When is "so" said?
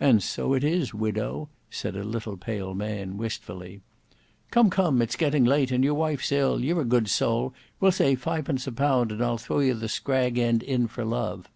0.24-0.54